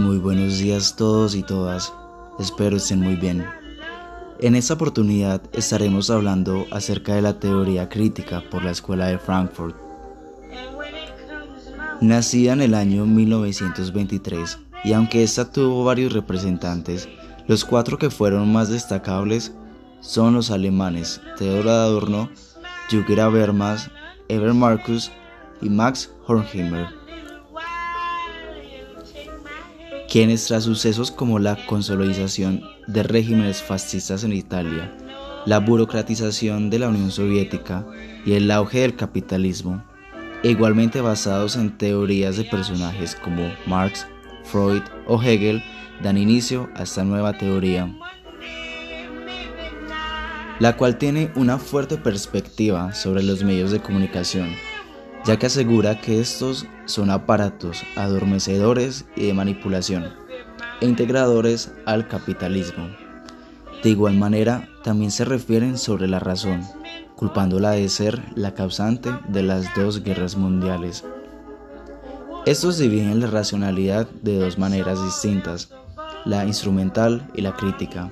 Muy 0.00 0.16
buenos 0.16 0.56
días 0.56 0.96
todos 0.96 1.34
y 1.34 1.42
todas, 1.42 1.92
espero 2.38 2.78
estén 2.78 3.00
muy 3.00 3.16
bien. 3.16 3.44
En 4.38 4.54
esta 4.54 4.72
oportunidad 4.72 5.42
estaremos 5.52 6.08
hablando 6.08 6.64
acerca 6.70 7.14
de 7.14 7.20
la 7.20 7.38
teoría 7.38 7.90
crítica 7.90 8.42
por 8.50 8.64
la 8.64 8.70
Escuela 8.70 9.08
de 9.08 9.18
Frankfurt. 9.18 9.76
Nacida 12.00 12.54
en 12.54 12.62
el 12.62 12.74
año 12.74 13.04
1923 13.04 14.58
y 14.84 14.94
aunque 14.94 15.22
esta 15.22 15.52
tuvo 15.52 15.84
varios 15.84 16.14
representantes, 16.14 17.06
los 17.46 17.66
cuatro 17.66 17.98
que 17.98 18.08
fueron 18.08 18.50
más 18.50 18.70
destacables 18.70 19.52
son 20.00 20.32
los 20.32 20.50
alemanes 20.50 21.20
Theodor 21.36 21.68
Adorno, 21.68 22.30
Jürgen 22.88 23.20
Habermas, 23.20 23.90
Eber 24.28 24.54
Marcus 24.54 25.12
y 25.60 25.68
Max 25.68 26.10
Horkheimer 26.26 26.99
quienes 30.10 30.46
tras 30.46 30.64
sucesos 30.64 31.12
como 31.12 31.38
la 31.38 31.56
consolidación 31.66 32.64
de 32.88 33.04
regímenes 33.04 33.62
fascistas 33.62 34.24
en 34.24 34.32
Italia, 34.32 34.92
la 35.46 35.60
burocratización 35.60 36.68
de 36.68 36.80
la 36.80 36.88
Unión 36.88 37.12
Soviética 37.12 37.86
y 38.26 38.32
el 38.32 38.50
auge 38.50 38.80
del 38.80 38.96
capitalismo, 38.96 39.84
igualmente 40.42 41.00
basados 41.00 41.54
en 41.54 41.78
teorías 41.78 42.36
de 42.36 42.44
personajes 42.44 43.14
como 43.14 43.52
Marx, 43.66 44.04
Freud 44.42 44.82
o 45.06 45.22
Hegel, 45.22 45.62
dan 46.02 46.18
inicio 46.18 46.68
a 46.74 46.82
esta 46.82 47.04
nueva 47.04 47.38
teoría, 47.38 47.88
la 50.58 50.76
cual 50.76 50.98
tiene 50.98 51.30
una 51.36 51.58
fuerte 51.58 51.98
perspectiva 51.98 52.94
sobre 52.94 53.22
los 53.22 53.44
medios 53.44 53.70
de 53.70 53.80
comunicación 53.80 54.48
ya 55.24 55.38
que 55.38 55.46
asegura 55.46 56.00
que 56.00 56.20
estos 56.20 56.66
son 56.86 57.10
aparatos 57.10 57.84
adormecedores 57.96 59.04
y 59.16 59.26
de 59.26 59.34
manipulación 59.34 60.12
e 60.80 60.86
integradores 60.86 61.72
al 61.86 62.08
capitalismo. 62.08 62.88
De 63.82 63.90
igual 63.90 64.16
manera, 64.16 64.68
también 64.82 65.10
se 65.10 65.24
refieren 65.24 65.78
sobre 65.78 66.06
la 66.06 66.20
razón, 66.20 66.62
culpándola 67.16 67.72
de 67.72 67.88
ser 67.88 68.22
la 68.34 68.54
causante 68.54 69.10
de 69.28 69.42
las 69.42 69.74
dos 69.74 70.02
guerras 70.02 70.36
mundiales. 70.36 71.04
Estos 72.46 72.78
dividen 72.78 73.20
la 73.20 73.26
racionalidad 73.26 74.08
de 74.22 74.38
dos 74.38 74.58
maneras 74.58 75.02
distintas, 75.04 75.70
la 76.24 76.46
instrumental 76.46 77.28
y 77.34 77.42
la 77.42 77.54
crítica. 77.54 78.10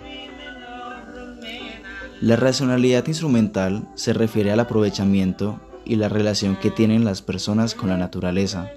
La 2.21 2.37
racionalidad 2.37 3.07
instrumental 3.07 3.89
se 3.95 4.13
refiere 4.13 4.53
al 4.53 4.61
aprovechamiento 4.61 5.61
y 5.89 5.97
la 5.97 6.09
relación 6.09 6.55
que 6.57 6.71
tienen 6.71 7.05
las 7.05 7.23
personas 7.23 7.75
con 7.75 7.89
la 7.89 7.97
naturaleza, 7.97 8.71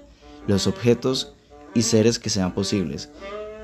los 0.48 0.66
objetos 0.66 1.34
y 1.74 1.82
seres 1.82 2.18
que 2.18 2.30
sean 2.30 2.52
posibles, 2.52 3.10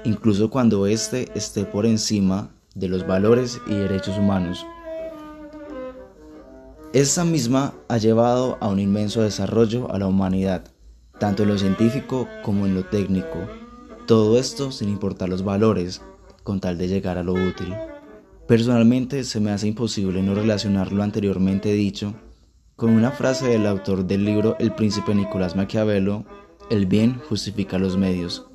incluso 0.05 0.51
cuando 0.51 0.87
éste 0.87 1.29
esté 1.35 1.65
por 1.65 1.87
encima 1.87 2.51
de 2.75 2.89
los 2.89 3.07
valores 3.07 3.61
y 3.67 3.75
derechos 3.75 4.17
humanos. 4.19 4.65
Esta 6.93 7.25
misma 7.25 7.75
ha 7.89 7.99
llevado 7.99 8.57
a 8.61 8.69
un 8.69 8.79
inmenso 8.79 9.23
desarrollo 9.23 9.91
a 9.93 9.99
la 9.99 10.07
humanidad, 10.07 10.71
tanto 11.19 11.43
en 11.43 11.49
lo 11.49 11.59
científico 11.59 12.29
como 12.43 12.67
en 12.67 12.75
lo 12.75 12.85
técnico, 12.85 13.39
todo 14.07 14.39
esto 14.39 14.71
sin 14.71 14.89
importar 14.89 15.29
los 15.29 15.45
valores, 15.45 16.01
con 16.45 16.61
tal 16.61 16.79
de 16.79 16.89
llegar 16.89 17.19
a 17.19 17.23
lo 17.23 17.33
útil. 17.33 17.75
Personalmente 18.47 19.25
se 19.25 19.41
me 19.41 19.51
hace 19.51 19.69
imposible 19.69 20.23
no 20.23 20.35
relacionar 20.35 20.93
lo 20.93 21.03
anteriormente 21.03 21.73
dicho 21.73 22.15
con 22.79 22.91
una 22.91 23.11
frase 23.11 23.49
del 23.49 23.67
autor 23.67 24.07
del 24.07 24.25
libro 24.25 24.55
El 24.61 24.73
príncipe 24.73 25.13
Nicolás 25.13 25.57
Maquiavelo, 25.57 26.25
el 26.71 26.87
bien 26.87 27.21
justifica 27.29 27.77
los 27.77 27.97
medios. 27.97 28.47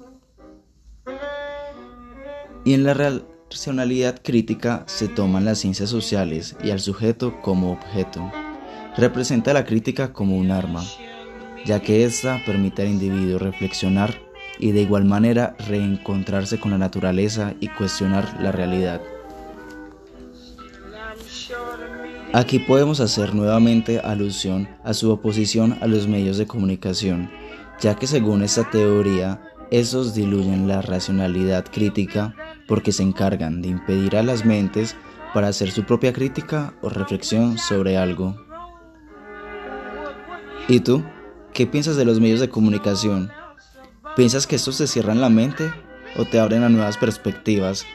Y 2.64 2.74
en 2.74 2.86
la 2.86 2.94
racionalidad 2.94 4.22
crítica 4.24 4.86
se 4.88 5.10
toman 5.10 5.44
las 5.44 5.60
ciencias 5.60 5.90
sociales 5.90 6.56
y 6.64 6.70
al 6.70 6.80
sujeto 6.80 7.42
como 7.42 7.74
objeto. 7.74 8.32
Representa 8.96 9.52
la 9.52 9.66
crítica 9.66 10.14
como 10.14 10.38
un 10.38 10.52
arma, 10.52 10.86
ya 11.66 11.82
que 11.82 12.06
ésta 12.06 12.42
permite 12.46 12.84
al 12.84 12.88
individuo 12.88 13.40
reflexionar 13.40 14.22
y 14.58 14.72
de 14.72 14.84
igual 14.84 15.04
manera 15.04 15.58
reencontrarse 15.68 16.62
con 16.62 16.72
la 16.72 16.78
naturaleza 16.78 17.56
y 17.60 17.68
cuestionar 17.68 18.42
la 18.42 18.54
realidad. 18.54 19.02
Aquí 22.34 22.60
podemos 22.60 23.00
hacer 23.00 23.36
nuevamente 23.36 24.00
alusión 24.00 24.68
a 24.84 24.94
su 24.94 25.12
oposición 25.12 25.78
a 25.82 25.88
los 25.88 26.08
medios 26.08 26.38
de 26.38 26.48
comunicación, 26.48 27.30
ya 27.80 27.96
que 27.96 28.08
según 28.08 28.44
esta 28.44 28.70
teoría, 28.70 29.42
esos 29.70 30.14
diluyen 30.16 30.68
la 30.68 30.82
racionalidad 30.82 31.66
crítica 31.66 32.36
porque 32.68 32.92
se 32.92 33.04
encargan 33.04 33.62
de 33.62 33.70
impedir 33.70 34.18
a 34.18 34.24
las 34.24 34.46
mentes 34.46 34.96
para 35.34 35.48
hacer 35.48 35.72
su 35.72 35.84
propia 35.84 36.14
crítica 36.14 36.74
o 36.82 36.90
reflexión 36.90 37.58
sobre 37.58 37.98
algo. 37.98 38.36
¿Y 40.68 40.80
tú? 40.80 41.04
¿Qué 41.54 41.68
piensas 41.68 41.98
de 41.98 42.06
los 42.06 42.20
medios 42.20 42.40
de 42.40 42.50
comunicación? 42.50 43.32
¿Piensas 44.16 44.48
que 44.48 44.56
estos 44.56 44.78
te 44.78 44.88
cierran 44.88 45.22
la 45.22 45.30
mente 45.30 45.72
o 46.18 46.26
te 46.26 46.40
abren 46.40 46.64
a 46.64 46.70
nuevas 46.70 46.98
perspectivas 46.98 47.86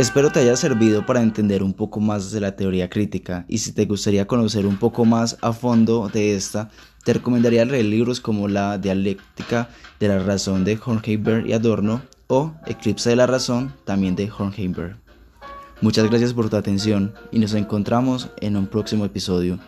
Espero 0.00 0.32
te 0.32 0.40
haya 0.40 0.56
servido 0.56 1.04
para 1.04 1.20
entender 1.20 1.62
un 1.62 1.74
poco 1.74 2.00
más 2.00 2.32
de 2.32 2.40
la 2.40 2.56
teoría 2.56 2.88
crítica 2.88 3.44
y 3.48 3.58
si 3.58 3.72
te 3.72 3.84
gustaría 3.84 4.26
conocer 4.26 4.64
un 4.64 4.78
poco 4.78 5.04
más 5.04 5.36
a 5.42 5.52
fondo 5.52 6.08
de 6.08 6.34
esta, 6.34 6.70
te 7.04 7.12
recomendaría 7.12 7.66
leer 7.66 7.84
libros 7.84 8.18
como 8.18 8.48
La 8.48 8.78
dialéctica 8.78 9.68
de 9.98 10.08
la 10.08 10.18
razón 10.18 10.64
de 10.64 10.80
Horkheimer 10.82 11.46
y 11.46 11.52
Adorno 11.52 12.00
o 12.28 12.54
Eclipse 12.64 13.10
de 13.10 13.16
la 13.16 13.26
razón 13.26 13.74
también 13.84 14.16
de 14.16 14.30
Horkheimer. 14.30 14.96
Muchas 15.82 16.08
gracias 16.08 16.32
por 16.32 16.48
tu 16.48 16.56
atención 16.56 17.12
y 17.30 17.38
nos 17.38 17.52
encontramos 17.52 18.30
en 18.40 18.56
un 18.56 18.68
próximo 18.68 19.04
episodio. 19.04 19.58